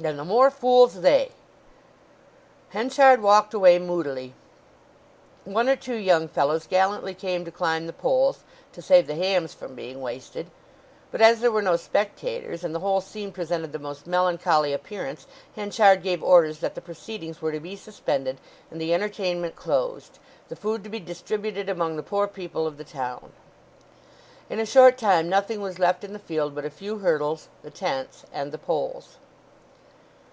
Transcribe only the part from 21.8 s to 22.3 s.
the poor